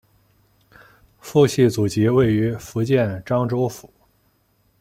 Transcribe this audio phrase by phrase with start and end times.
[1.19, 3.93] 父系祖籍位于福建漳州府。